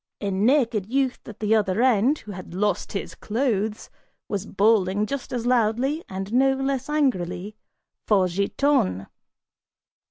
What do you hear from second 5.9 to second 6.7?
and no